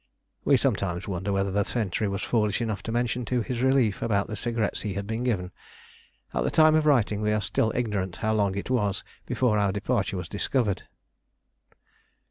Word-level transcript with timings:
We 0.43 0.57
sometimes 0.57 1.07
wonder 1.07 1.31
whether 1.31 1.51
the 1.51 1.63
sentry 1.63 2.07
was 2.07 2.23
foolish 2.23 2.59
enough 2.59 2.81
to 2.81 2.91
mention 2.91 3.23
to 3.25 3.43
his 3.43 3.61
relief 3.61 4.01
about 4.01 4.25
the 4.25 4.35
cigarettes 4.35 4.81
he 4.81 4.95
had 4.95 5.05
been 5.05 5.23
given. 5.23 5.51
At 6.33 6.43
the 6.43 6.49
time 6.49 6.73
of 6.73 6.87
writing 6.87 7.21
we 7.21 7.31
are 7.31 7.39
still 7.39 7.71
ignorant 7.75 8.15
how 8.15 8.33
long 8.33 8.55
it 8.55 8.71
was 8.71 9.03
before 9.27 9.59
our 9.59 9.71
departure 9.71 10.17
was 10.17 10.27
discovered. 10.27 10.85